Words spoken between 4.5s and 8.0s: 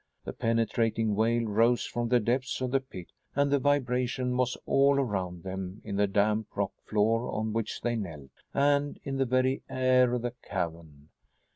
all around them, in the damp rock floor on which they